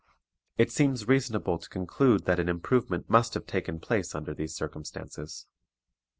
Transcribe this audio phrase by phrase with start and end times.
[0.57, 5.45] It seems reasonable to conclude that an improvement must have taken place under these circumstances.